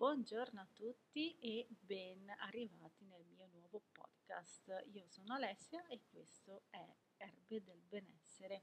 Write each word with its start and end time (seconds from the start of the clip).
Buongiorno 0.00 0.62
a 0.62 0.68
tutti 0.72 1.36
e 1.40 1.68
ben 1.78 2.34
arrivati 2.38 3.04
nel 3.04 3.22
mio 3.26 3.46
nuovo 3.52 3.82
podcast. 3.92 4.86
Io 4.92 5.04
sono 5.08 5.34
Alessia 5.34 5.86
e 5.88 6.00
questo 6.08 6.62
è 6.70 6.82
Erbe 7.18 7.62
del 7.62 7.82
Benessere. 7.86 8.62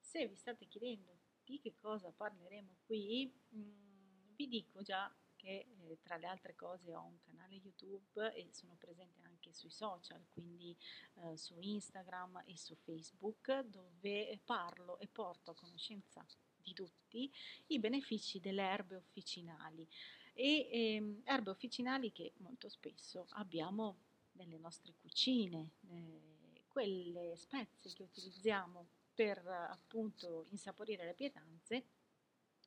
Se 0.00 0.26
vi 0.26 0.34
state 0.34 0.66
chiedendo 0.68 1.18
di 1.44 1.60
che 1.60 1.74
cosa 1.76 2.10
parleremo 2.10 2.76
qui, 2.86 3.30
mh, 3.48 3.58
mm, 3.58 4.34
vi 4.34 4.48
dico 4.48 4.80
già 4.80 5.14
che 5.36 5.66
eh, 5.78 5.98
tra 6.00 6.16
le 6.16 6.26
altre 6.26 6.54
cose 6.54 6.94
ho 6.94 7.04
un 7.04 7.18
canale 7.18 7.56
YouTube 7.56 8.32
e 8.32 8.50
sono 8.54 8.74
presente 8.76 9.20
anche 9.24 9.52
sui 9.52 9.68
social, 9.70 10.24
quindi 10.30 10.74
eh, 11.16 11.36
su 11.36 11.58
Instagram 11.60 12.44
e 12.46 12.56
su 12.56 12.74
Facebook, 12.76 13.60
dove 13.60 14.40
parlo 14.42 14.98
e 15.00 15.06
porto 15.06 15.50
a 15.50 15.54
conoscenza 15.54 16.26
di 16.62 16.72
tutti 16.72 17.30
i 17.68 17.78
benefici 17.78 18.40
delle 18.40 18.62
erbe 18.62 18.96
officinali 18.96 19.86
e 20.34 20.68
ehm, 20.70 21.22
erbe 21.24 21.50
officinali 21.50 22.12
che 22.12 22.32
molto 22.38 22.68
spesso 22.68 23.26
abbiamo 23.30 23.98
nelle 24.32 24.58
nostre 24.58 24.94
cucine, 25.00 25.72
eh, 25.88 26.62
quelle 26.68 27.36
spezie 27.36 27.92
che 27.92 28.02
utilizziamo 28.02 28.88
per 29.14 29.46
appunto 29.46 30.46
insaporire 30.50 31.04
le 31.04 31.14
pietanze 31.14 31.86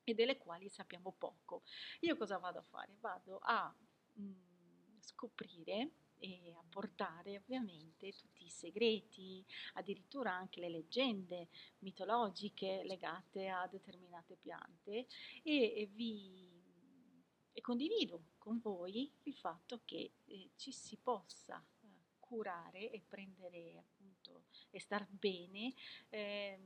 e 0.03 0.13
delle 0.13 0.37
quali 0.37 0.69
sappiamo 0.69 1.11
poco. 1.11 1.63
Io 2.01 2.15
cosa 2.15 2.37
vado 2.37 2.59
a 2.59 2.63
fare? 2.63 2.95
Vado 2.99 3.39
a 3.41 3.75
mh, 4.13 4.21
mm, 4.23 4.99
scoprire 4.99 5.91
e 6.19 6.53
a 6.55 6.63
portare 6.69 7.37
ovviamente 7.37 8.11
tutti 8.13 8.45
i 8.45 8.49
segreti, 8.49 9.45
addirittura 9.73 10.33
anche 10.33 10.59
le 10.59 10.69
leggende 10.69 11.47
mitologiche 11.79 12.83
legate 12.85 13.47
a 13.47 13.67
determinate 13.67 14.35
piante. 14.35 15.07
E, 15.43 15.89
vi 15.93 16.63
e 17.57 17.61
condivido 17.61 18.31
con 18.37 18.59
voi 18.59 19.09
il 19.23 19.33
fatto 19.33 19.79
che 19.85 20.11
eh, 20.25 20.49
ci 20.57 20.73
si 20.73 20.97
possa 20.97 21.57
eh, 21.81 21.87
curare 22.19 22.91
e 22.91 23.01
prendere 23.07 23.77
appunto 23.77 24.43
e 24.71 24.79
star 24.81 25.07
bene 25.07 25.73
eh, 26.09 26.59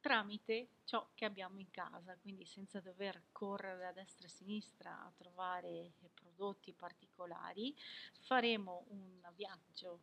tramite 0.00 0.70
ciò 0.84 1.10
che 1.14 1.24
abbiamo 1.24 1.60
in 1.60 1.70
casa, 1.70 2.16
quindi 2.16 2.44
senza 2.44 2.80
dover 2.80 3.26
correre 3.30 3.86
a 3.86 3.92
destra 3.92 4.26
e 4.26 4.30
a 4.30 4.32
sinistra 4.32 5.00
a 5.00 5.12
trovare 5.16 5.92
prodotti 5.98 6.29
particolari, 6.76 7.74
faremo 8.20 8.84
un 8.88 9.20
viaggio 9.34 10.00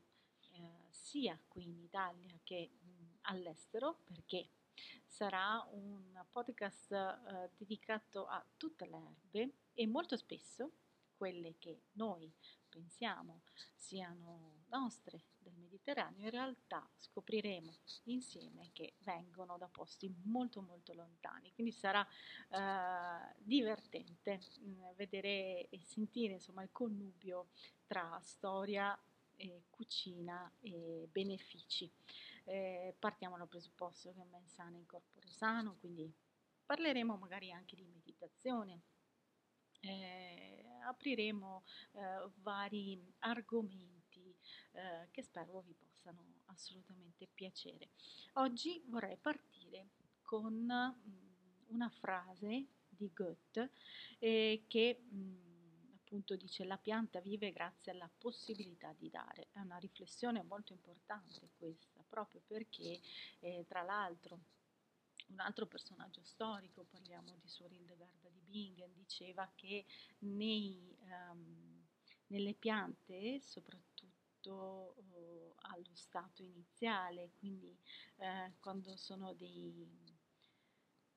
eh, 0.53 0.87
sia 0.91 1.39
qui 1.47 1.65
in 1.65 1.81
Italia 1.81 2.39
che 2.43 2.69
mh, 2.79 3.17
all'estero 3.21 3.99
perché 4.03 4.49
sarà 5.05 5.65
un 5.71 6.23
podcast 6.31 6.91
eh, 6.91 7.49
dedicato 7.57 8.27
a 8.27 8.43
tutte 8.55 8.85
le 8.87 8.97
erbe 8.97 9.53
e 9.73 9.87
molto 9.87 10.15
spesso 10.15 10.71
quelle 11.17 11.55
che 11.57 11.81
noi 11.93 12.31
pensiamo 12.69 13.41
siano 13.75 14.63
nostre 14.69 15.23
del 15.39 15.55
Mediterraneo, 15.55 16.25
in 16.25 16.29
realtà 16.29 16.87
scopriremo 16.95 17.73
insieme 18.03 18.69
che 18.73 18.95
vengono 18.99 19.57
da 19.57 19.67
posti 19.67 20.13
molto 20.23 20.61
molto 20.61 20.93
lontani, 20.93 21.51
quindi 21.53 21.71
sarà 21.71 22.05
eh, 22.49 23.33
divertente 23.39 24.41
mh, 24.59 24.69
mm, 24.69 24.95
vedere 24.95 25.69
e 25.69 25.81
sentire 25.83 26.33
insomma 26.33 26.63
il 26.63 26.69
connubio 26.71 27.49
tra 27.85 28.19
storia 28.21 28.97
e 29.35 29.63
cucina 29.69 30.51
e 30.59 31.07
benefici. 31.11 31.89
Eh, 32.43 32.95
partiamo 32.97 33.37
dal 33.37 33.47
presupposto 33.47 34.13
che 34.13 34.23
mens 34.23 34.53
sana 34.53 34.77
in 34.77 34.85
corpore 34.85 35.29
sano, 35.29 35.77
quindi 35.79 36.11
parleremo 36.65 37.15
magari 37.17 37.51
anche 37.51 37.75
di 37.75 37.85
meditazione, 37.85 38.81
eh, 39.81 40.66
apriremo 40.81 41.63
eh, 41.93 42.29
vari 42.41 43.01
argomenti 43.19 44.35
eh, 44.73 45.07
che 45.11 45.23
spero 45.23 45.61
vi 45.61 45.73
possano 45.73 46.41
assolutamente 46.45 47.27
piacere. 47.33 47.89
Oggi 48.33 48.83
vorrei 48.87 49.17
partire 49.17 49.89
con 50.21 50.53
mh, 50.53 51.09
mm, 51.09 51.73
una 51.73 51.89
frase 51.89 52.67
di 52.89 53.11
Goethe 53.13 53.71
eh, 54.19 54.63
che 54.67 54.99
mh, 54.99 55.17
mm, 55.17 55.47
appunto 55.95 56.35
dice 56.35 56.63
la 56.63 56.77
pianta 56.77 57.19
vive 57.19 57.51
grazie 57.51 57.91
alla 57.91 58.09
possibilità 58.17 58.93
di 58.97 59.09
dare. 59.09 59.49
È 59.51 59.59
una 59.59 59.77
riflessione 59.77 60.41
molto 60.41 60.71
importante 60.71 61.51
questa, 61.57 62.03
proprio 62.07 62.41
perché 62.47 62.99
eh, 63.39 63.65
tra 63.67 63.81
l'altro 63.81 64.39
un 65.27 65.39
altro 65.39 65.65
personaggio 65.65 66.21
storico, 66.23 66.85
parliamo 66.89 67.35
di 67.41 67.47
Suor 67.47 67.71
Hildegarda 67.71 68.29
di 68.29 68.41
Bingen, 68.41 68.93
diceva 68.93 69.49
che 69.55 69.85
nei, 70.19 70.95
um, 71.31 71.85
nelle 72.27 72.53
piante, 72.53 73.39
soprattutto 73.41 74.95
oh, 75.11 75.55
allo 75.61 75.95
stato 75.95 76.43
iniziale, 76.43 77.31
quindi 77.37 77.77
eh, 78.17 78.53
quando 78.59 78.95
sono 78.95 79.33
dei, 79.33 79.85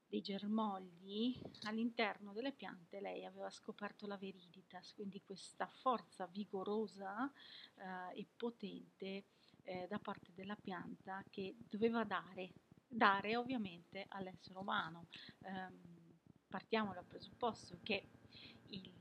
dei 0.07 0.21
germogli, 0.21 1.41
all'interno 1.63 2.33
delle 2.33 2.53
piante 2.53 3.01
lei 3.01 3.25
aveva 3.25 3.51
scoperto 3.51 4.07
la 4.07 4.17
viriditas, 4.17 4.93
quindi 4.95 5.23
questa 5.23 5.67
forza 5.67 6.27
vigorosa 6.27 7.31
eh, 7.77 8.21
e 8.21 8.27
potente 8.37 9.25
eh, 9.63 9.87
da 9.89 9.99
parte 9.99 10.33
della 10.35 10.57
pianta 10.57 11.23
che 11.31 11.55
doveva 11.69 12.03
dare 12.05 12.53
dare 12.91 13.37
ovviamente 13.37 14.05
all'essere 14.09 14.59
umano. 14.59 15.07
Um, 15.41 16.01
partiamo 16.49 16.93
dal 16.93 17.05
presupposto 17.05 17.79
che 17.83 18.09
il, 18.67 18.93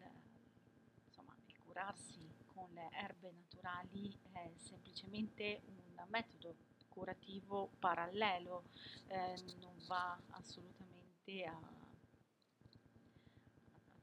insomma, 1.05 1.35
il 1.47 1.57
curarsi 1.59 2.19
con 2.45 2.69
le 2.73 2.89
erbe 2.91 3.31
naturali 3.31 4.15
è 4.31 4.51
semplicemente 4.55 5.61
un 5.65 6.05
metodo 6.07 6.55
curativo 6.87 7.71
parallelo, 7.79 8.65
eh, 9.07 9.35
non 9.59 9.73
va 9.87 10.19
assolutamente 10.31 11.43
a, 11.45 11.55
a 11.55 11.87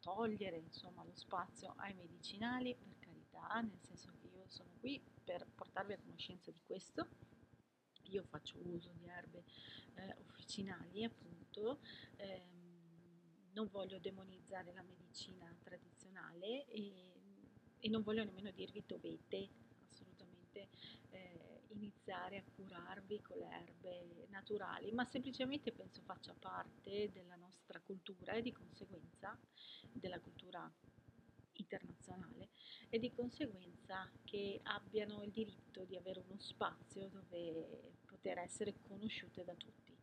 togliere 0.00 0.58
insomma, 0.58 1.04
lo 1.04 1.14
spazio 1.14 1.74
ai 1.76 1.94
medicinali, 1.94 2.74
per 2.74 2.98
carità, 2.98 3.60
nel 3.60 3.78
senso 3.80 4.10
che 4.20 4.26
io 4.28 4.44
sono 4.48 4.70
qui 4.80 5.00
per 5.24 5.46
portarvi 5.54 5.92
a 5.92 5.98
conoscenza 5.98 6.50
di 6.50 6.60
questo 6.64 7.08
io 8.10 8.24
faccio 8.24 8.58
uso 8.62 8.90
di 8.94 9.06
erbe 9.06 9.44
eh, 9.94 10.14
officinali 10.20 11.04
appunto, 11.04 11.80
ehm, 12.16 12.66
non 13.52 13.68
voglio 13.70 13.98
demonizzare 13.98 14.72
la 14.72 14.82
medicina 14.82 15.54
tradizionale 15.62 16.66
e, 16.66 17.12
e, 17.78 17.88
non 17.88 18.02
voglio 18.02 18.24
nemmeno 18.24 18.50
dirvi 18.50 18.84
dovete 18.86 19.48
assolutamente 19.90 20.68
eh, 21.10 21.62
iniziare 21.68 22.38
a 22.38 22.44
curarvi 22.54 23.22
con 23.22 23.38
le 23.38 23.48
erbe 23.48 24.26
naturali, 24.28 24.92
ma 24.92 25.04
semplicemente 25.04 25.72
penso 25.72 26.02
faccia 26.02 26.34
parte 26.38 27.10
della 27.12 27.36
nostra 27.36 27.80
cultura 27.80 28.34
e 28.34 28.42
di 28.42 28.52
conseguenza 28.52 29.38
della 29.92 30.20
cultura 30.20 30.70
internazionale 31.58 32.50
e 32.88 32.98
di 32.98 33.12
conseguenza 33.12 34.10
che 34.24 34.60
abbiano 34.64 35.22
il 35.22 35.30
diritto 35.30 35.84
di 35.84 35.96
avere 35.96 36.22
uno 36.26 36.38
spazio 36.38 37.08
dove 37.08 37.92
poter 38.06 38.38
essere 38.38 38.74
conosciute 38.86 39.44
da 39.44 39.54
tutti. 39.54 39.94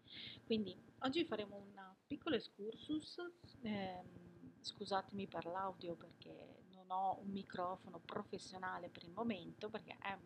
Quindi 0.45 0.75
oggi 0.99 1.25
faremo 1.25 1.55
un 1.55 1.95
piccolo 2.05 2.35
excursus, 2.35 3.17
ehm, 3.61 4.61
scusatemi 4.61 5.27
per 5.27 5.45
l'audio 5.45 5.95
perché 5.95 6.63
non 6.71 6.89
ho 6.89 7.19
un 7.21 7.29
microfono 7.29 7.99
professionale 7.99 8.89
per 8.89 9.03
il 9.03 9.11
momento 9.11 9.69
perché 9.69 9.97
è, 9.99 10.11
eh, 10.11 10.11
è 10.13 10.17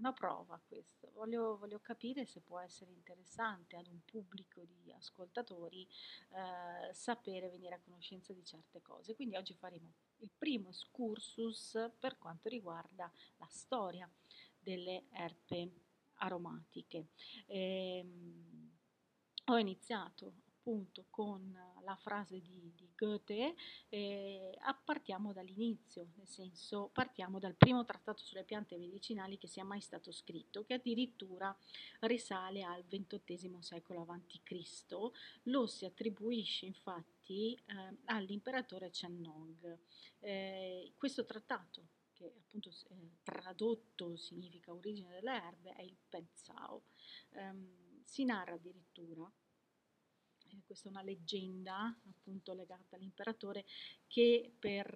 una 0.00 0.12
prova 0.12 0.60
questo, 0.66 1.10
voglio, 1.12 1.58
voglio, 1.58 1.78
capire 1.78 2.24
se 2.24 2.40
può 2.40 2.58
essere 2.58 2.90
interessante 2.90 3.76
ad 3.76 3.86
un 3.86 4.00
pubblico 4.04 4.62
di 4.64 4.92
ascoltatori 4.92 5.86
eh, 6.30 6.92
sapere 6.92 7.50
venire 7.50 7.74
a 7.74 7.80
conoscenza 7.80 8.32
di 8.32 8.44
certe 8.44 8.80
cose. 8.80 9.14
Quindi 9.14 9.36
oggi 9.36 9.54
faremo 9.54 9.92
il 10.18 10.30
primo 10.36 10.70
excursus 10.70 11.92
per 11.98 12.18
quanto 12.18 12.48
riguarda 12.48 13.10
la 13.36 13.48
storia 13.48 14.10
delle 14.58 15.04
erbe 15.12 15.70
aromatiche. 16.14 17.08
Ehm, 17.46 18.70
ho 19.46 19.58
iniziato 19.58 20.32
appunto 20.60 21.06
con 21.08 21.58
la 21.82 21.96
frase 21.96 22.40
di, 22.40 22.70
di 22.76 22.88
Goethe, 22.94 23.54
eh, 23.88 24.58
partiamo 24.84 25.32
dall'inizio, 25.32 26.06
nel 26.16 26.28
senso 26.28 26.90
partiamo 26.92 27.38
dal 27.38 27.54
primo 27.54 27.84
trattato 27.84 28.22
sulle 28.22 28.44
piante 28.44 28.76
medicinali 28.76 29.38
che 29.38 29.48
sia 29.48 29.64
mai 29.64 29.80
stato 29.80 30.12
scritto, 30.12 30.64
che 30.64 30.74
addirittura 30.74 31.56
risale 32.00 32.62
al 32.62 32.84
XXVIII 32.86 33.56
secolo 33.60 34.04
a.C. 34.06 35.10
Lo 35.44 35.66
si 35.66 35.86
attribuisce 35.86 36.66
infatti 36.66 37.54
eh, 37.54 37.96
all'imperatore 38.04 38.90
Chennong. 38.90 39.78
Eh, 40.20 40.92
questo 40.98 41.24
trattato 41.24 41.88
che 42.12 42.34
appunto 42.36 42.68
eh, 42.68 43.10
tradotto 43.22 44.16
significa 44.16 44.72
origine 44.72 45.08
delle 45.08 45.42
erbe, 45.42 45.72
è 45.72 45.82
il 45.82 45.96
Pensao. 46.08 46.82
Um, 47.30 48.02
si 48.04 48.24
narra 48.24 48.54
addirittura 48.54 49.30
eh, 50.50 50.62
questa 50.64 50.88
è 50.88 50.90
una 50.92 51.02
leggenda 51.02 51.96
appunto 52.08 52.52
legata 52.52 52.96
all'imperatore, 52.96 53.64
che 54.06 54.52
per 54.58 54.88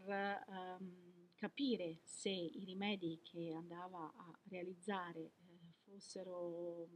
ehm, 0.48 1.30
capire 1.34 1.98
se 2.04 2.30
i 2.30 2.64
rimedi 2.64 3.20
che 3.22 3.52
andava 3.52 4.12
a 4.16 4.38
realizzare 4.48 5.20
eh, 5.20 5.32
fossero 5.84 6.88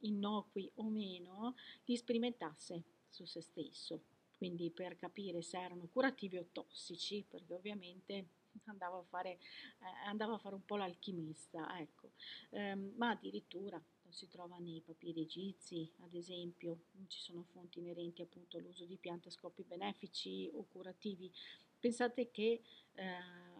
innocui 0.00 0.70
o 0.74 0.84
meno, 0.84 1.54
li 1.84 1.96
sperimentasse 1.96 2.84
su 3.08 3.24
se 3.24 3.40
stesso, 3.40 4.02
quindi 4.36 4.70
per 4.70 4.96
capire 4.96 5.42
se 5.42 5.58
erano 5.58 5.86
curativi 5.86 6.36
o 6.36 6.48
tossici, 6.52 7.24
perché 7.26 7.54
ovviamente 7.54 8.28
andava 8.64 8.98
a 8.98 9.02
fare, 9.02 9.38
eh, 9.78 10.06
andava 10.06 10.34
a 10.34 10.38
fare 10.38 10.54
un 10.54 10.64
po' 10.64 10.76
l'alchimista, 10.76 11.78
ecco. 11.78 12.12
Um, 12.50 12.92
ma 12.96 13.10
addirittura 13.10 13.82
lo 14.06 14.12
si 14.12 14.28
trova 14.28 14.56
nei 14.58 14.80
papiri 14.80 15.20
egizi, 15.22 15.90
ad 16.00 16.14
esempio, 16.14 16.84
ci 17.08 17.20
sono 17.20 17.42
fonti 17.42 17.80
inerenti 17.80 18.22
appunto 18.22 18.56
all'uso 18.56 18.84
di 18.84 18.96
piante 18.96 19.28
a 19.28 19.32
scopi 19.32 19.64
benefici 19.64 20.48
o 20.52 20.64
curativi. 20.64 21.30
Pensate 21.78 22.30
che 22.30 22.62
eh, 22.94 23.04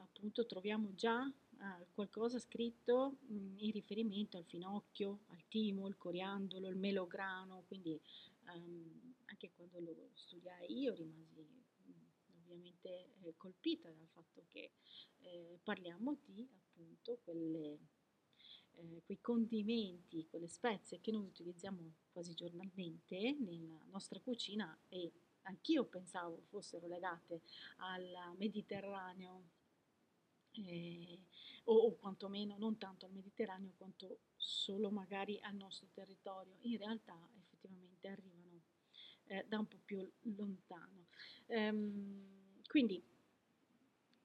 appunto 0.01 0.47
troviamo 0.47 0.95
già 0.95 1.27
eh, 1.27 1.87
qualcosa 1.93 2.39
scritto 2.39 3.17
mh, 3.27 3.55
in 3.59 3.71
riferimento 3.73 4.37
al 4.37 4.45
finocchio, 4.45 5.21
al 5.27 5.43
timo, 5.49 5.89
il 5.89 5.97
coriandolo, 5.97 6.69
il 6.69 6.77
melograno, 6.77 7.65
quindi 7.67 8.01
um, 8.47 9.15
anche 9.27 9.51
quando 9.55 9.81
lo 9.81 10.11
studiai 10.15 10.79
io 10.79 10.95
rimasi 10.95 11.41
mh, 11.41 11.93
ovviamente 12.43 13.11
eh, 13.23 13.35
colpita 13.37 13.91
dal 13.91 14.09
fatto 14.13 14.45
che 14.49 14.71
eh, 15.19 15.59
parliamo 15.63 16.17
di 16.25 16.49
appunto 16.71 17.19
quelle, 17.25 17.79
eh, 18.77 19.03
quei 19.05 19.21
condimenti, 19.21 20.27
quelle 20.29 20.49
spezie 20.49 21.01
che 21.01 21.11
noi 21.11 21.25
utilizziamo 21.25 21.95
quasi 22.13 22.35
giornalmente 22.35 23.37
nella 23.39 23.81
nostra 23.91 24.21
cucina 24.21 24.79
e 24.89 25.13
anch'io 25.43 25.85
pensavo 25.85 26.43
fossero 26.49 26.87
legate 26.87 27.43
al 27.79 28.35
Mediterraneo 28.37 29.43
eh, 30.53 31.21
o, 31.65 31.75
o 31.75 31.97
quantomeno 31.97 32.57
non 32.59 32.79
tanto 32.79 33.07
al 33.07 33.13
Mediterraneo 33.13 33.73
quanto 33.77 34.21
solo 34.37 34.91
magari 34.91 35.39
al 35.43 35.55
nostro 35.55 35.89
territorio. 35.93 36.57
In 36.63 36.79
realtà 36.79 37.17
effettivamente 37.39 38.09
arrivano 38.09 38.63
eh, 39.27 39.45
da 39.49 39.59
un 39.59 39.67
po' 39.67 39.81
più 39.85 40.09
lontano. 40.23 41.07
Ehm, 41.47 42.63
quindi 42.67 43.03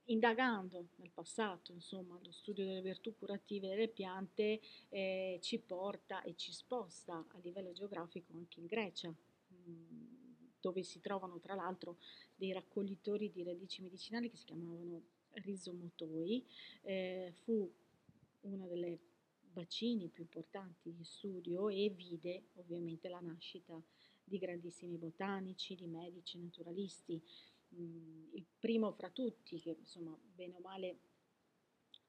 indagando 0.06 0.88
nel 0.96 1.12
passato, 1.12 1.72
insomma, 1.72 2.20
lo 2.24 2.32
studio 2.32 2.66
delle 2.66 2.82
virtù 2.82 3.16
curative 3.18 3.70
delle 3.70 3.88
piante 3.88 4.60
eh, 4.90 5.40
ci 5.42 5.60
porta 5.60 6.22
e 6.24 6.36
ci 6.36 6.52
sposta 6.52 7.14
a 7.16 7.38
livello 7.42 7.72
geografico 7.72 8.34
anche 8.34 8.60
in 8.60 8.66
Grecia, 8.66 9.10
mm, 9.10 10.04
dove 10.60 10.84
si 10.84 11.00
trovano 11.00 11.40
tra 11.40 11.56
l'altro 11.56 11.98
dei 12.36 12.52
raccoglitori 12.52 13.32
di 13.32 13.44
radici 13.44 13.82
medicinali 13.82 14.30
che 14.30 14.38
si 14.38 14.46
chiamavano 14.46 15.02
rizomotoi, 15.34 16.46
eh, 16.82 17.34
fu 17.44 17.72
una 18.42 18.66
delle 18.68 19.00
bacini 19.52 20.08
più 20.08 20.24
importanti 20.24 20.94
di 20.94 21.04
studio 21.04 21.70
e 21.70 21.90
vide 21.90 22.44
ovviamente 22.56 23.10
la 23.10 23.20
nascita 23.20 23.82
di 24.24 24.38
grandissimi 24.38 24.98
botanici, 24.98 25.76
di 25.76 25.88
medici, 25.88 26.40
naturalisti. 26.40 27.22
Mm, 27.76 28.34
il 28.34 28.46
primo 28.60 28.92
fra 28.92 29.10
tutti, 29.10 29.60
che 29.60 29.72
insomma 29.72 30.18
bene 30.34 30.56
o 30.56 30.60
male 30.60 31.00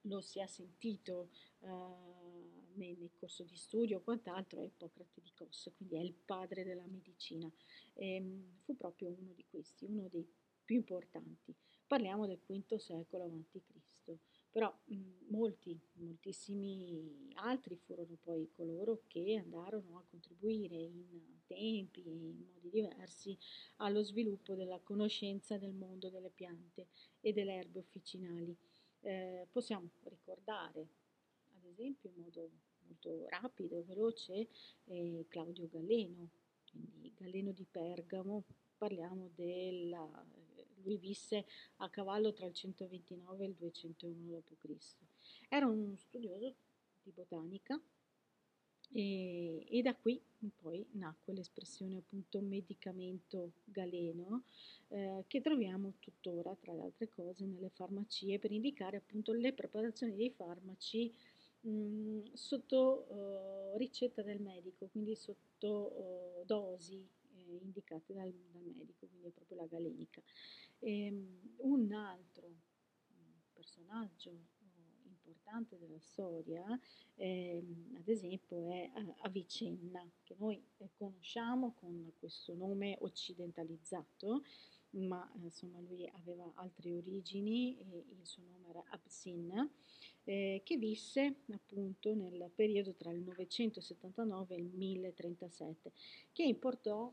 lo 0.02 0.20
si 0.20 0.40
è 0.40 0.46
sentito 0.46 1.30
uh, 1.60 2.72
nel, 2.74 3.10
corso 3.18 3.44
di 3.44 3.56
studio 3.56 3.98
o 3.98 4.02
quant'altro, 4.02 4.60
è 4.60 4.64
Ippocrate 4.64 5.20
di 5.20 5.32
Cos, 5.34 5.70
quindi 5.76 5.96
è 5.96 6.00
il 6.00 6.14
padre 6.14 6.64
della 6.64 6.86
medicina. 6.86 7.50
E, 7.94 8.18
um, 8.20 8.58
fu 8.62 8.76
proprio 8.76 9.10
uno 9.10 9.32
di 9.32 9.44
questi, 9.48 9.84
uno 9.84 10.08
dei 10.08 10.26
più 10.64 10.76
importanti. 10.76 11.54
Parliamo 11.86 12.26
del 12.26 12.40
V 12.44 12.76
secolo 12.76 13.24
a.C., 13.24 13.60
però 14.52 14.72
mh, 14.84 14.96
molti, 15.28 15.80
moltissimi 15.94 17.32
altri 17.36 17.74
furono 17.74 18.18
poi 18.22 18.50
coloro 18.54 19.02
che 19.06 19.40
andarono 19.42 19.96
a 19.96 20.04
contribuire 20.10 20.76
in 20.76 21.40
tempi 21.46 22.04
e 22.04 22.10
in 22.10 22.36
modi 22.38 22.68
diversi 22.70 23.36
allo 23.76 24.02
sviluppo 24.02 24.54
della 24.54 24.78
conoscenza 24.80 25.56
del 25.56 25.72
mondo 25.72 26.10
delle 26.10 26.28
piante 26.28 26.88
e 27.20 27.32
delle 27.32 27.54
erbe 27.54 27.78
officinali. 27.78 28.54
Eh, 29.00 29.46
possiamo 29.50 29.88
ricordare, 30.02 30.86
ad 31.56 31.64
esempio, 31.64 32.10
in 32.10 32.20
modo 32.20 32.50
molto 32.84 33.26
rapido 33.28 33.78
e 33.78 33.82
veloce, 33.84 34.48
eh, 34.84 35.24
Claudio 35.28 35.66
Galeno, 35.66 36.28
quindi 36.70 37.10
Galeno 37.16 37.52
di 37.52 37.64
Pergamo, 37.64 38.44
parliamo 38.76 39.30
della 39.34 40.24
lui 40.84 40.96
visse 40.96 41.44
a 41.76 41.88
cavallo 41.88 42.32
tra 42.32 42.46
il 42.46 42.54
129 42.54 43.44
e 43.44 43.48
il 43.48 43.54
201 43.54 44.42
d.C. 44.46 44.96
Era 45.48 45.66
un 45.66 45.96
studioso 45.96 46.54
di 47.02 47.10
botanica 47.10 47.80
e, 48.90 49.66
e, 49.68 49.82
da 49.82 49.94
qui 49.94 50.20
poi 50.60 50.84
nacque 50.92 51.32
l'espressione 51.32 51.96
appunto 51.96 52.40
medicamento 52.40 53.52
galeno 53.64 54.44
eh, 54.88 55.24
che 55.26 55.40
troviamo 55.40 55.94
tuttora 55.98 56.54
tra 56.60 56.74
le 56.74 56.82
altre 56.82 57.08
cose 57.08 57.46
nelle 57.46 57.70
farmacie 57.70 58.38
per 58.38 58.52
indicare 58.52 58.98
appunto 58.98 59.32
le 59.32 59.52
preparazioni 59.52 60.14
dei 60.14 60.30
farmaci 60.30 61.12
mh, 61.62 62.32
sotto 62.34 63.06
uh, 63.08 63.76
ricetta 63.76 64.22
del 64.22 64.40
medico, 64.40 64.88
quindi 64.88 65.14
sotto 65.14 65.68
uh, 65.68 66.44
dosi 66.44 67.06
eh, 67.34 67.58
indicate 67.62 68.12
dal, 68.12 68.32
dal, 68.50 68.62
medico, 68.62 69.06
quindi 69.06 69.28
è 69.28 69.30
proprio 69.30 69.58
la 69.58 69.66
galenica. 69.66 70.22
E, 70.82 71.06
ehm, 71.06 71.40
un 71.58 71.92
altro 71.92 72.48
mm, 72.48 73.52
personaggio 73.52 74.30
eh, 74.30 75.08
importante 75.08 75.78
della 75.78 76.00
storia, 76.00 76.64
eh, 77.14 77.64
ad 77.96 78.08
esempio, 78.08 78.68
è 78.68 78.90
uh, 78.92 79.14
Avicenna, 79.20 80.04
che 80.24 80.34
noi 80.38 80.60
eh, 80.78 80.90
conosciamo 80.96 81.74
con 81.74 82.12
questo 82.18 82.54
nome 82.54 82.96
occidentalizzato, 83.00 84.42
ma 84.90 85.30
insomma 85.40 85.78
lui 85.80 86.06
aveva 86.14 86.50
altre 86.56 86.92
origini 86.92 87.78
il 87.78 88.26
suo 88.26 88.42
nome 88.42 88.68
era 88.68 88.84
Absin, 88.90 89.70
eh, 90.24 90.60
che 90.64 90.76
visse 90.76 91.36
appunto 91.50 92.14
nel 92.14 92.50
periodo 92.54 92.94
tra 92.94 93.10
il 93.10 93.22
979 93.22 94.54
e 94.54 94.58
il 94.58 94.70
1037, 94.74 95.92
che 96.32 96.42
importò 96.42 97.10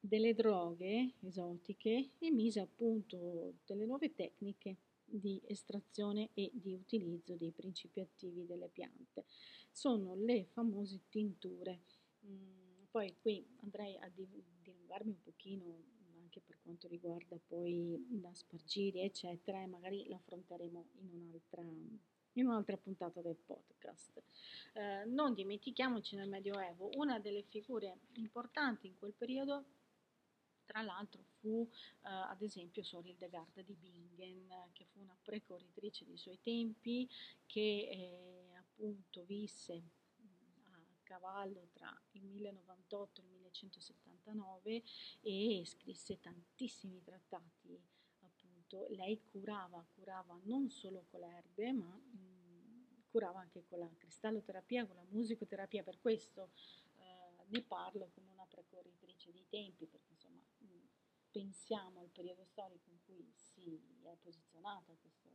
delle 0.00 0.34
droghe 0.34 1.14
esotiche 1.20 2.10
e 2.18 2.30
mise 2.30 2.60
appunto 2.60 3.54
delle 3.64 3.86
nuove 3.86 4.14
tecniche 4.14 4.76
di 5.04 5.40
estrazione 5.46 6.30
e 6.34 6.50
di 6.52 6.74
utilizzo 6.74 7.36
dei 7.36 7.52
principi 7.52 8.00
attivi 8.00 8.44
delle 8.44 8.68
piante. 8.68 9.24
Sono 9.70 10.14
le 10.14 10.46
famose 10.52 11.02
tinture. 11.08 11.82
Mm, 12.24 12.84
poi 12.90 13.14
qui 13.20 13.46
andrei 13.62 13.96
a 13.98 14.08
dilungarmi 14.08 15.10
un 15.10 15.22
pochino 15.22 15.94
anche 16.20 16.40
per 16.40 16.58
quanto 16.62 16.88
riguarda 16.88 17.38
poi 17.46 18.18
la 18.20 18.32
spargiri 18.32 19.02
eccetera 19.02 19.62
e 19.62 19.66
magari 19.66 20.06
la 20.08 20.16
affronteremo 20.16 20.86
in 21.00 21.28
un'altra 21.28 21.62
in 22.36 22.46
un'altra 22.46 22.76
puntata 22.76 23.22
del 23.22 23.36
podcast. 23.36 24.22
Eh, 24.74 25.04
non 25.06 25.32
dimentichiamoci 25.32 26.16
nel 26.16 26.28
Medioevo, 26.28 26.90
una 26.96 27.18
delle 27.18 27.42
figure 27.42 28.00
importanti 28.16 28.86
in 28.86 28.98
quel 28.98 29.14
periodo 29.14 29.64
tra 30.66 30.82
l'altro 30.82 31.22
fu 31.40 31.66
eh, 32.02 32.08
ad 32.08 32.42
esempio 32.42 32.82
Sor 32.82 33.06
Hildegarda 33.06 33.62
di 33.62 33.74
Bingen, 33.74 34.52
che 34.72 34.84
fu 34.84 35.00
una 35.00 35.16
precorritrice 35.22 36.04
dei 36.04 36.18
suoi 36.18 36.38
tempi, 36.42 37.08
che 37.46 37.88
eh, 37.90 38.54
appunto 38.56 39.24
visse 39.24 39.74
a 39.74 40.80
cavallo 41.04 41.68
tra 41.72 41.96
il 42.12 42.24
1098 42.24 43.20
e 43.20 43.24
il 43.24 43.30
1179 43.30 44.82
e 45.22 45.62
scrisse 45.64 46.20
tantissimi 46.20 47.02
trattati. 47.02 47.80
Appunto, 48.20 48.86
lei 48.90 49.22
curava, 49.30 49.84
curava 49.94 50.38
non 50.44 50.68
solo 50.70 51.06
con 51.10 51.20
le 51.20 51.26
erbe, 51.28 51.72
ma 51.72 51.86
mh, 51.86 53.06
curava 53.08 53.40
anche 53.40 53.64
con 53.66 53.78
la 53.78 53.88
cristalloterapia, 53.96 54.86
con 54.86 54.96
la 54.96 55.06
musicoterapia, 55.08 55.82
per 55.82 56.00
questo 56.00 56.50
eh, 56.96 57.44
ne 57.46 57.62
parlo 57.62 58.10
come 58.14 58.30
una 58.32 58.46
precorritrice 58.46 59.32
dei 59.32 59.46
tempi, 59.48 59.86
perché 59.86 60.15
pensiamo 61.36 62.00
al 62.00 62.08
periodo 62.08 62.46
storico 62.46 62.88
in 62.88 62.98
cui 63.04 63.30
si 63.34 63.78
è 64.04 64.16
posizionato 64.22 64.96
questo, 65.02 65.28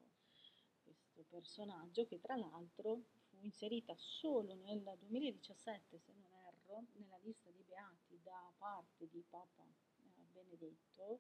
questo 0.82 1.24
personaggio, 1.30 2.08
che 2.08 2.20
tra 2.20 2.36
l'altro 2.36 3.04
fu 3.30 3.38
inserita 3.42 3.94
solo 3.96 4.56
nel 4.56 4.82
2017, 4.98 6.00
se 6.00 6.12
non 6.14 6.34
erro, 6.34 6.86
nella 6.94 7.18
lista 7.18 7.52
dei 7.52 7.64
beati 7.68 8.20
da 8.24 8.52
parte 8.58 9.08
di 9.10 9.24
Papa 9.30 9.64
eh, 9.64 10.26
Benedetto, 10.32 11.20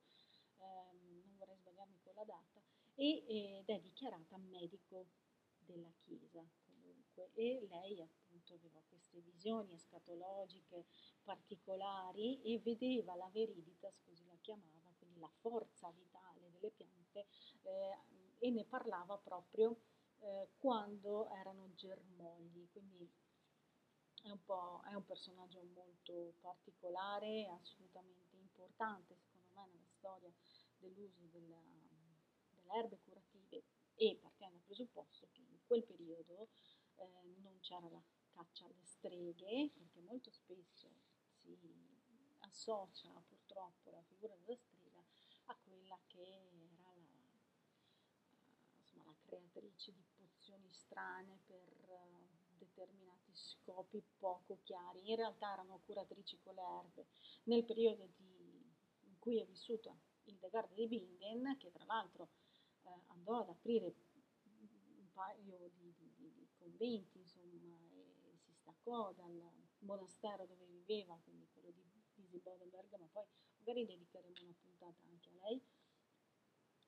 ehm, 0.58 1.22
non 1.26 1.38
vorrei 1.38 1.58
sbagliarmi 1.58 2.00
con 2.02 2.14
la 2.16 2.24
data, 2.24 2.60
e, 2.96 3.60
ed 3.60 3.70
è 3.70 3.80
dichiarata 3.80 4.36
medico 4.38 5.06
della 5.60 5.92
Chiesa 6.00 6.44
comunque. 6.66 7.30
E 7.34 7.68
lei 7.70 8.02
appunto 8.02 8.56
aveva 8.56 8.82
queste 8.90 9.20
visioni 9.20 9.74
escatologiche 9.74 10.88
particolari 11.36 12.42
e 12.42 12.60
vedeva 12.60 13.16
la 13.16 13.30
veriditas, 13.32 14.02
così 14.04 14.26
la 14.26 14.38
chiamava, 14.42 14.94
quindi 15.00 15.20
la 15.20 15.32
forza 15.40 15.90
vitale 15.92 16.52
delle 16.52 16.72
piante 16.72 17.26
eh, 17.64 17.98
e 18.40 18.50
ne 18.52 18.66
parlava 18.66 19.18
proprio 19.18 19.78
eh, 20.20 20.50
quando 20.58 21.30
erano 21.30 21.74
germogli, 21.76 22.68
quindi 22.72 23.10
è 24.24 24.30
un, 24.30 24.40
è 24.90 24.94
un 24.94 25.06
personaggio 25.06 25.64
molto 25.74 26.34
particolare, 26.42 27.48
assolutamente 27.48 28.36
importante 28.36 29.16
secondo 29.16 29.48
me 29.54 29.68
nella 29.68 29.88
storia 29.88 30.32
dell'uso 30.78 31.28
della, 31.32 31.62
delle 32.56 32.74
erbe 32.74 33.00
curative 33.04 33.64
e 33.96 34.18
partendo 34.20 34.58
dal 34.58 34.66
presupposto 34.66 35.28
che 35.32 35.42
in 35.42 35.60
quel 35.66 35.84
periodo 35.84 36.50
eh, 36.96 37.36
non 37.42 37.60
c'era 37.62 37.88
la 37.90 38.02
caccia 38.34 38.66
alle 38.66 38.84
streghe, 38.84 39.70
perché 39.74 40.00
molto 40.02 40.32
spesso 40.32 40.90
si 41.44 42.36
associa 42.40 43.10
purtroppo 43.28 43.92
la 43.92 44.02
figura 44.04 44.36
della 44.36 44.56
strega 44.56 45.04
a 45.46 45.58
quella 45.64 46.00
che 46.08 46.22
era 46.22 46.62
la, 46.82 46.96
insomma, 48.80 49.06
la 49.06 49.16
creatrice 49.26 49.92
di 49.94 50.04
pozioni 50.16 50.72
strane 50.72 51.40
per 51.46 51.62
uh, 51.88 52.28
determinati 52.58 53.34
scopi 53.34 54.04
poco 54.18 54.60
chiari. 54.64 55.10
In 55.10 55.16
realtà 55.16 55.54
erano 55.54 55.82
curatrici 55.86 56.40
con 56.44 56.56
le 56.56 56.62
erbe. 56.62 57.08
Nel 57.44 57.64
periodo 57.64 58.08
di, 58.16 58.74
in 59.02 59.20
cui 59.20 59.40
è 59.40 59.46
vissuta 59.46 59.96
Hildegard 60.24 60.74
di 60.74 60.88
Bingen, 60.88 61.58
che 61.58 61.72
tra 61.72 61.86
l'altro 61.86 62.30
eh, 62.84 63.02
andò 63.08 63.40
ad 63.40 63.50
aprire 63.50 63.96
un 64.44 65.12
paio 65.14 65.70
di, 65.76 65.94
di, 65.98 66.14
di 66.16 66.48
conventi, 66.58 67.20
insomma, 67.20 67.78
e 68.24 68.38
si 68.38 68.54
staccò 68.54 69.12
dal 69.14 69.61
monastero 69.82 70.46
dove 70.46 70.66
viveva, 70.66 71.20
quindi 71.24 71.48
quello 71.52 71.72
di 71.72 72.40
Bodenberg, 72.40 72.96
ma 72.96 73.08
poi 73.12 73.26
magari 73.58 73.86
dedicheremo 73.86 74.42
una 74.42 74.56
puntata 74.60 75.06
anche 75.06 75.30
a 75.30 75.34
lei. 75.44 75.62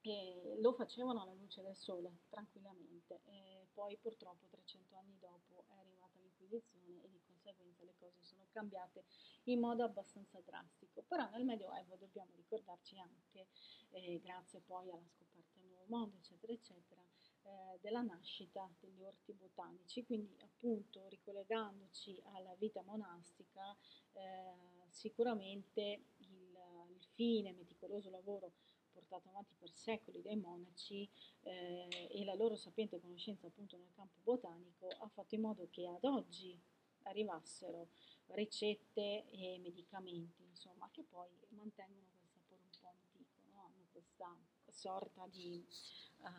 E 0.06 0.58
lo 0.60 0.74
facevano 0.74 1.22
alla 1.22 1.32
luce 1.32 1.62
del 1.62 1.76
sole, 1.76 2.24
tranquillamente. 2.28 3.20
E 3.24 3.68
poi 3.72 3.96
purtroppo 3.96 4.48
300 4.48 4.96
anni 4.96 5.18
dopo 5.18 5.64
è 5.68 5.74
arrivata 5.78 6.18
l'Inquisizione 6.18 7.02
e 7.02 7.10
di 7.10 7.20
conseguenza 7.24 7.84
le 7.84 7.94
cose 7.98 8.22
sono 8.22 8.46
cambiate 8.50 9.04
in 9.44 9.60
modo 9.60 9.82
abbastanza 9.82 10.40
drastico. 10.40 11.02
Però 11.08 11.28
nel 11.30 11.44
Medioevo 11.44 11.96
dobbiamo 11.96 12.34
ricordarci 12.36 12.98
anche, 12.98 13.48
eh, 13.92 14.20
grazie 14.22 14.60
poi 14.60 14.90
alla 14.90 15.08
scoperta 15.08 15.58
del 15.58 15.68
Nuovo 15.70 15.86
Mondo, 15.88 16.16
eccetera, 16.16 16.52
eccetera, 16.52 17.03
eh, 17.44 17.78
della 17.80 18.02
nascita 18.02 18.68
degli 18.80 19.02
orti 19.02 19.32
botanici, 19.32 20.04
quindi 20.04 20.36
appunto 20.40 21.06
ricollegandoci 21.08 22.20
alla 22.32 22.54
vita 22.58 22.82
monastica, 22.82 23.76
eh, 24.12 24.88
sicuramente 24.88 26.00
il, 26.18 26.56
il, 26.90 27.04
fine 27.14 27.52
meticoloso 27.52 28.10
lavoro 28.10 28.52
portato 28.92 29.28
avanti 29.28 29.54
per 29.58 29.70
secoli 29.70 30.22
dai 30.22 30.36
monaci 30.36 31.08
eh, 31.42 32.08
e 32.10 32.24
la 32.24 32.34
loro 32.34 32.54
sapiente 32.56 33.00
conoscenza 33.00 33.46
appunto 33.46 33.76
nel 33.76 33.92
campo 33.94 34.20
botanico 34.22 34.88
ha 34.98 35.08
fatto 35.08 35.34
in 35.34 35.40
modo 35.40 35.66
che 35.70 35.86
ad 35.86 36.04
oggi 36.04 36.58
arrivassero 37.02 37.88
ricette 38.28 39.24
e 39.30 39.58
medicamenti, 39.62 40.42
insomma, 40.42 40.88
che 40.90 41.02
poi 41.02 41.28
mantengono 41.50 42.06
quel 42.16 42.28
sapore 42.30 42.62
un 42.62 42.80
po' 42.80 42.88
antico, 42.88 43.40
no? 43.52 43.64
hanno 43.64 43.86
questa 43.92 44.34
sorta 44.70 45.26
di 45.26 45.64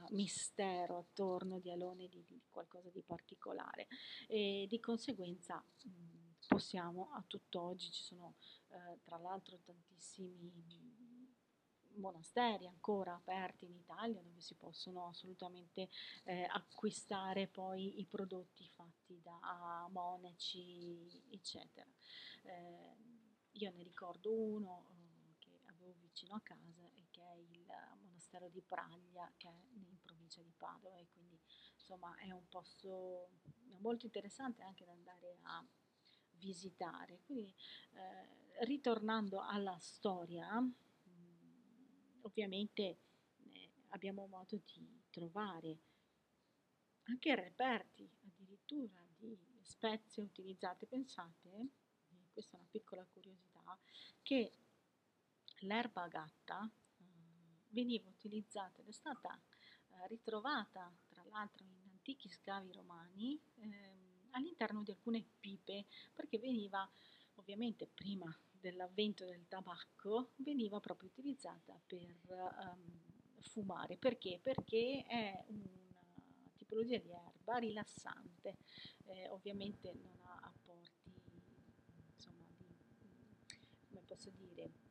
mistero 0.09 0.97
attorno 0.97 1.59
di 1.59 1.71
alone 1.71 2.07
di, 2.07 2.23
di, 2.25 2.41
qualcosa 2.49 2.89
di 2.89 3.01
particolare. 3.01 3.87
E 4.27 4.65
di 4.69 4.79
conseguenza 4.79 5.63
mh, 5.83 6.25
possiamo 6.47 7.11
a 7.13 7.23
tutt'oggi 7.25 7.91
ci 7.91 8.03
sono 8.03 8.35
uh, 8.67 8.99
tra 9.03 9.17
l'altro 9.17 9.59
tantissimi 9.63 10.93
monasteri 11.95 12.67
ancora 12.67 13.13
aperti 13.15 13.65
in 13.65 13.75
Italia 13.75 14.21
dove 14.21 14.41
si 14.41 14.55
possono 14.55 15.07
assolutamente 15.07 15.89
eh, 16.23 16.47
acquistare 16.51 17.47
poi 17.47 17.99
i 17.99 18.05
prodotti 18.05 18.67
fatti 18.67 19.21
da 19.21 19.87
monaci 19.91 21.23
eccetera. 21.29 21.89
Eh, 22.43 22.95
io 23.51 23.71
ne 23.71 23.83
ricordo 23.83 24.33
uno 24.33 24.87
eh, 24.89 25.35
che 25.39 25.61
avevo 25.65 25.95
vicino 26.01 26.35
a 26.35 26.41
casa 26.41 26.89
e 26.93 27.05
che 27.11 27.21
è 27.21 27.35
il 27.35 27.65
monastero 28.01 28.49
di 28.49 28.61
Praglia 28.61 29.31
che 29.37 29.47
è 29.47 29.53
in 29.73 29.97
provincia 30.01 30.41
di 30.41 30.53
Padova 30.57 30.97
e 30.97 31.07
quindi 31.11 31.39
insomma 31.85 32.15
è 32.17 32.31
un 32.31 32.47
posto 32.49 33.29
molto 33.79 34.05
interessante 34.05 34.63
anche 34.63 34.85
da 34.85 34.93
andare 34.93 35.37
a 35.43 35.63
visitare 36.37 37.19
quindi 37.25 37.53
eh, 37.93 38.65
ritornando 38.65 39.39
alla 39.41 39.77
storia 39.79 40.47
ovviamente 42.21 42.81
eh, 43.51 43.71
abbiamo 43.89 44.25
modo 44.25 44.59
di 44.73 45.03
trovare 45.09 45.77
anche 47.03 47.35
reperti 47.35 48.09
addirittura 48.25 48.99
di 49.17 49.37
spezie 49.61 50.23
utilizzate. 50.23 50.85
Pensate, 50.85 51.49
eh, 51.49 52.29
questa 52.31 52.57
è 52.57 52.59
una 52.59 52.69
piccola 52.69 53.05
curiosità, 53.05 53.77
che 54.21 54.51
l'erba 55.59 56.07
gatta 56.07 56.69
eh, 56.97 57.03
veniva 57.69 58.09
utilizzata 58.09 58.81
ed 58.81 58.87
è 58.87 58.91
stata 58.91 59.39
eh, 59.89 60.07
ritrovata 60.07 60.91
l'altro 61.29 61.65
in 61.65 61.89
antichi 61.89 62.29
scavi 62.29 62.71
romani 62.73 63.39
ehm, 63.55 64.29
all'interno 64.31 64.83
di 64.83 64.91
alcune 64.91 65.25
pipe 65.39 65.85
perché 66.13 66.37
veniva 66.37 66.89
ovviamente 67.35 67.87
prima 67.87 68.35
dell'avvento 68.51 69.25
del 69.25 69.47
tabacco 69.47 70.31
veniva 70.37 70.79
proprio 70.79 71.09
utilizzata 71.09 71.79
per 71.85 72.15
um, 72.27 73.01
fumare. 73.41 73.97
Perché? 73.97 74.39
Perché 74.41 75.03
è 75.07 75.43
una 75.47 75.85
tipologia 76.55 76.97
di 76.97 77.11
erba 77.11 77.57
rilassante, 77.57 78.57
eh, 79.05 79.29
ovviamente 79.29 79.93
non 79.93 80.17
ha 80.23 80.39
apporti, 80.41 81.11
insomma, 82.15 82.47
di, 82.57 82.65
come 83.87 84.01
posso 84.05 84.31
dire, 84.31 84.71
di 84.71 84.84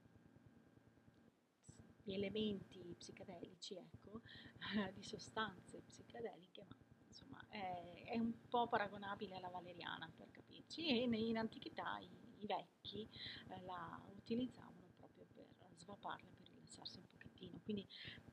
elementi 2.13 2.95
psicadelici, 2.99 3.77
ecco, 3.77 4.21
di 4.95 5.03
sostanze 5.03 5.81
psicadeliche, 5.87 6.67
ma 6.69 6.77
insomma 7.07 7.47
è, 7.49 8.05
è, 8.07 8.19
un 8.19 8.33
po' 8.49 8.69
paragonabile 8.69 9.37
alla 9.37 9.49
valeriana 9.49 10.13
per 10.17 10.31
capirci 10.31 10.89
e 10.89 11.03
in 11.03 11.39
antichità 11.39 11.99
i 11.99 12.09
i 12.45 12.47
vecchi 12.47 13.09
eh, 13.49 13.61
la 13.63 14.01
utilizzavano 14.15 14.93
proprio 14.97 15.27
per 15.33 15.47
svaparla, 15.77 16.29
per 16.37 16.49
rilassarsi 16.53 16.99
un 16.99 17.07
pochettino. 17.11 17.61
Quindi 17.63 17.87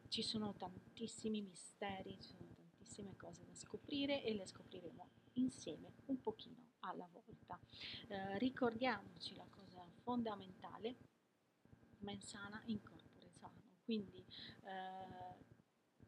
ci 0.09 0.21
sono 0.21 0.53
tantissimi 0.55 1.41
misteri, 1.41 2.19
ci 2.19 2.29
sono 2.29 2.49
tantissime 2.53 3.15
cose 3.15 3.45
da 3.45 3.55
scoprire 3.55 4.23
e 4.23 4.33
le 4.35 4.45
scopriremo 4.45 5.07
insieme 5.33 5.93
un 6.05 6.19
pochino 6.21 6.71
alla 6.79 7.07
volta. 7.11 7.59
Eh, 8.07 8.37
ricordiamoci 8.37 9.35
la 9.35 9.47
cosa 9.49 9.83
fondamentale, 10.01 10.97
mensana 11.99 12.61
in 12.65 12.79
sano. 12.81 13.00
Quindi 13.83 14.25
eh, 14.63 15.45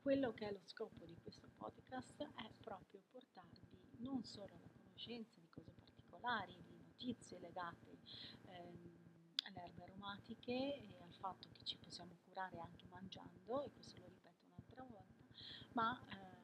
quello 0.02 0.34
che 0.34 0.48
è 0.48 0.52
lo 0.52 0.62
scopo 0.66 1.06
di 1.06 1.18
questo 1.22 1.50
podcast 1.58 2.22
è 2.22 2.52
proprio 2.62 3.02
portarvi 3.10 3.98
non 3.98 4.24
solo 4.24 4.54
alla 4.56 4.70
conoscenza 4.76 5.40
di 5.40 5.50
cose 5.50 5.74
particolari, 5.74 6.62
di 6.66 6.78
notizie 6.78 7.40
legate 7.40 7.98
ehm, 8.46 9.34
alle 9.46 9.62
erbe 9.64 9.84
aromatiche 9.84 10.52
e 10.52 11.02
al 11.02 11.14
fatto 11.14 11.50
che 11.52 11.64
ci 11.64 11.78
possiamo 11.78 12.18
curare 12.24 12.60
anche 12.60 12.86
mangiando, 12.88 13.64
e 13.64 13.72
questo 13.72 13.98
lo 14.00 14.08
ripeto 14.08 14.46
un'altra 14.46 14.84
volta, 14.84 15.24
ma 15.74 16.02
ehm, 16.10 16.42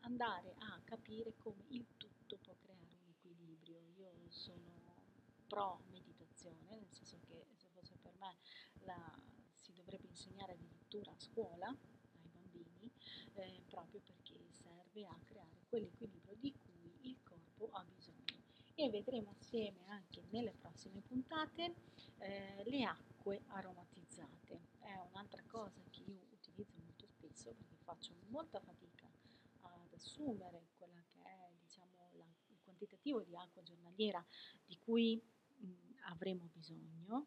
andare 0.00 0.54
a 0.58 0.80
capire 0.84 1.36
come 1.38 1.64
il 1.68 1.86
tutto 1.96 2.38
può 2.38 2.54
creare 2.58 2.92
un 3.02 3.08
equilibrio. 3.08 3.80
Io 3.96 4.12
sono 4.28 4.82
pro 5.46 5.82
meditazione, 5.90 6.76
nel 6.76 6.90
senso 6.90 7.20
che 7.26 7.46
se 7.56 7.68
fosse 7.68 7.96
per 8.00 8.14
me 8.18 8.36
la, 8.80 9.18
dovrebbe 9.84 10.08
insegnare 10.08 10.52
addirittura 10.52 11.12
a 11.12 11.18
scuola 11.20 11.66
ai 11.68 12.28
bambini, 12.32 12.90
eh, 13.34 13.62
proprio 13.68 14.00
perché 14.00 14.38
serve 14.50 15.06
a 15.06 15.18
creare 15.24 15.60
quell'equilibrio 15.68 16.34
di 16.40 16.52
cui 16.52 17.10
il 17.10 17.16
corpo 17.22 17.68
ha 17.72 17.84
bisogno 17.84 18.42
e 18.76 18.90
vedremo 18.90 19.30
assieme 19.38 19.84
anche 19.86 20.22
nelle 20.30 20.52
prossime 20.52 21.00
puntate 21.00 21.74
eh, 22.18 22.62
le 22.64 22.84
acque 22.84 23.42
aromatizzate. 23.48 24.60
È 24.80 24.98
un'altra 25.10 25.42
cosa 25.46 25.80
che 25.90 26.02
io 26.06 26.26
utilizzo 26.30 26.78
molto 26.82 27.06
spesso 27.06 27.52
perché 27.52 27.76
faccio 27.84 28.14
molta 28.28 28.60
fatica 28.60 29.08
ad 29.60 29.92
assumere 29.92 30.70
quella 30.76 31.00
che 31.12 31.22
è 31.22 31.50
diciamo, 31.60 32.10
la, 32.14 32.24
il 32.48 32.58
quantitativo 32.64 33.22
di 33.22 33.36
acqua 33.36 33.62
giornaliera 33.62 34.24
di 34.64 34.76
cui 34.78 35.22
mh, 35.56 35.72
avremo 36.06 36.48
bisogno 36.52 37.26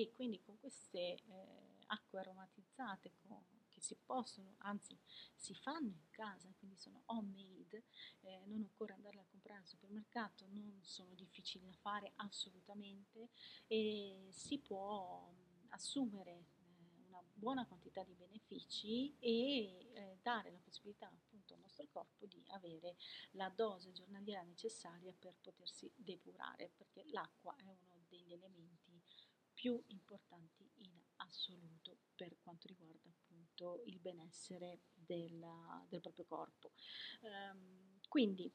e 0.00 0.12
quindi 0.14 0.40
con 0.40 0.58
queste 0.58 0.98
eh, 0.98 1.84
acque 1.86 2.20
aromatizzate 2.20 3.12
con, 3.26 3.44
che 3.68 3.80
si 3.80 3.94
possono, 3.94 4.54
anzi 4.58 4.98
si 5.34 5.54
fanno 5.54 5.88
in 5.88 6.08
casa, 6.10 6.52
quindi 6.58 6.78
sono 6.78 7.02
homemade, 7.06 7.84
eh, 8.22 8.42
non 8.46 8.62
occorre 8.62 8.94
andare 8.94 9.18
a 9.20 9.26
comprare 9.30 9.60
al 9.60 9.66
supermercato, 9.66 10.46
non 10.48 10.78
sono 10.82 11.14
difficili 11.14 11.66
da 11.66 11.74
fare 11.74 12.12
assolutamente 12.16 13.28
e 13.66 14.28
si 14.30 14.58
può 14.58 15.30
assumere 15.70 16.30
eh, 16.30 16.44
una 17.08 17.22
buona 17.34 17.66
quantità 17.66 18.02
di 18.02 18.14
benefici 18.14 19.14
e 19.18 19.90
eh, 19.92 20.18
dare 20.22 20.50
la 20.50 20.60
possibilità 20.62 21.06
appunto 21.06 21.52
al 21.52 21.60
nostro 21.60 21.86
corpo 21.90 22.24
di 22.24 22.42
avere 22.48 22.96
la 23.32 23.50
dose 23.50 23.92
giornaliera 23.92 24.42
necessaria 24.42 25.12
per 25.18 25.34
potersi 25.40 25.90
depurare, 25.94 26.70
perché 26.76 27.04
l'acqua 27.10 27.54
è 27.56 27.62
uno 27.62 28.04
degli 28.08 28.32
elementi 28.32 28.91
più 29.62 29.80
importanti 29.86 30.68
in 30.78 30.90
assoluto 31.18 31.98
per 32.16 32.36
quanto 32.42 32.66
riguarda 32.66 33.08
appunto 33.08 33.80
il 33.84 34.00
benessere 34.00 34.80
della, 34.92 35.86
del 35.88 36.00
proprio 36.00 36.24
corpo. 36.24 36.72
Um, 37.20 38.00
quindi 38.08 38.52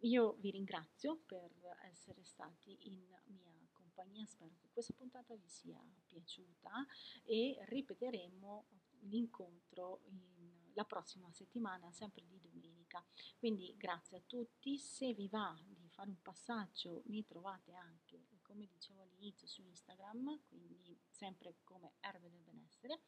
io 0.00 0.34
vi 0.34 0.50
ringrazio 0.50 1.16
per 1.24 1.50
essere 1.84 2.22
stati 2.24 2.76
in 2.88 3.06
mia 3.24 3.66
compagnia, 3.72 4.26
spero 4.26 4.54
che 4.60 4.68
questa 4.70 4.92
puntata 4.92 5.34
vi 5.34 5.48
sia 5.48 5.82
piaciuta 6.04 6.86
e 7.24 7.64
ripeteremo 7.68 8.66
l'incontro 9.04 10.02
in, 10.08 10.72
la 10.74 10.84
prossima 10.84 11.32
settimana, 11.32 11.90
sempre 11.90 12.26
di 12.26 12.38
domenica. 12.38 13.02
Quindi 13.38 13.74
grazie 13.78 14.18
a 14.18 14.22
tutti, 14.26 14.76
se 14.76 15.14
vi 15.14 15.28
va 15.28 15.58
di 15.66 15.88
fare 15.88 16.10
un 16.10 16.20
passaggio 16.20 17.02
mi 17.06 17.24
trovate 17.24 17.72
anche, 17.72 18.26
come 18.52 18.66
dicevo 18.66 19.00
all'inizio, 19.00 19.46
su 19.46 19.62
Instagram, 19.62 20.38
quindi 20.48 20.98
sempre 21.08 21.54
come 21.64 21.92
Erbe 22.00 22.28
del 22.28 22.42
Benessere 22.42 23.00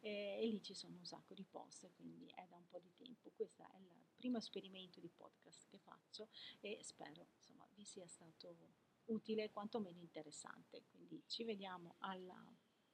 eh, 0.00 0.38
e 0.40 0.46
lì 0.46 0.62
ci 0.62 0.74
sono 0.74 0.96
un 0.96 1.04
sacco 1.04 1.34
di 1.34 1.44
post, 1.44 1.90
quindi 1.96 2.30
è 2.34 2.46
da 2.48 2.56
un 2.56 2.68
po' 2.68 2.78
di 2.78 2.92
tempo. 2.94 3.30
Questo 3.34 3.62
è 3.62 3.78
il 3.78 4.06
primo 4.14 4.38
esperimento 4.38 5.00
di 5.00 5.08
podcast 5.08 5.66
che 5.68 5.78
faccio 5.78 6.28
e 6.60 6.78
spero 6.82 7.26
insomma 7.34 7.66
vi 7.74 7.84
sia 7.84 8.06
stato 8.06 8.56
utile 9.06 9.50
quantomeno 9.50 9.98
interessante. 9.98 10.84
Quindi 10.88 11.20
ci 11.26 11.42
vediamo 11.42 11.96
al 11.98 12.32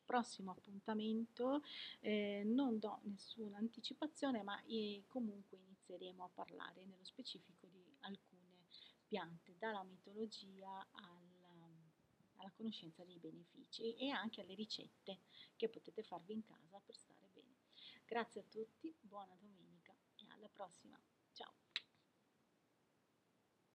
prossimo 0.06 0.52
appuntamento. 0.52 1.62
Eh, 2.00 2.42
non 2.46 2.78
do 2.78 3.00
nessuna 3.02 3.58
anticipazione, 3.58 4.42
ma 4.42 4.58
eh, 4.64 5.04
comunque 5.08 5.58
inizieremo 5.58 6.24
a 6.24 6.30
parlare 6.32 6.86
nello 6.86 7.04
specifico 7.04 7.66
di 7.66 7.84
alcune 8.00 8.38
piante, 9.08 9.56
dalla 9.58 9.82
mitologia 9.82 10.86
alla, 10.92 11.17
alla 12.38 12.52
conoscenza 12.52 13.04
dei 13.04 13.18
benefici 13.18 13.94
e 13.96 14.10
anche 14.10 14.40
alle 14.40 14.54
ricette 14.54 15.20
che 15.56 15.68
potete 15.68 16.02
farvi 16.02 16.32
in 16.32 16.42
casa 16.42 16.80
per 16.84 16.96
stare 16.96 17.28
bene. 17.32 17.56
Grazie 18.04 18.40
a 18.40 18.44
tutti, 18.48 18.94
buona 19.00 19.36
domenica 19.36 19.94
e 20.16 20.26
alla 20.30 20.48
prossima. 20.48 20.98
Ciao! 21.32 21.67